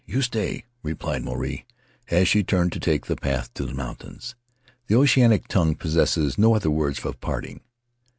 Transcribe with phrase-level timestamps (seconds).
[0.07, 1.63] "You stay," replied Maruae,
[2.09, 4.33] as he turned to take the path to the mountains.
[4.87, 7.61] The oceanic tongue possesses no other words of parting.